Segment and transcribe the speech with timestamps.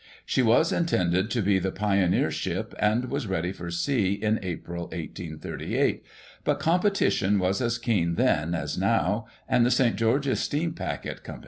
[0.25, 4.85] She was intended to be the pioneer ship, and was ready for sea in April,
[4.85, 6.03] 1838;
[6.43, 9.95] but competition was as keen then as now, and the St.
[9.95, 11.35] Georges Steam Packet Coy.